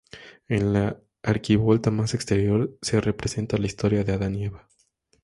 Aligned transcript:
En 0.47 0.73
la 0.73 0.99
arquivolta 1.21 1.91
más 1.91 2.15
exterior, 2.15 2.75
se 2.81 2.99
representa 3.01 3.59
la 3.59 3.67
historia 3.67 4.03
de 4.03 4.13
Adán 4.13 4.33
y 4.35 4.45
Eva. 4.45 4.67